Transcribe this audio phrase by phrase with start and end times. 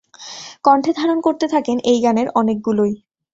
[0.63, 2.93] কণ্ঠে ধারণ করতে থাকেন এই গানের অনেকগুলোই।